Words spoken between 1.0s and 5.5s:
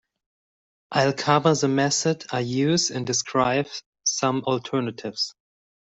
cover the method I use and describe some alternatives.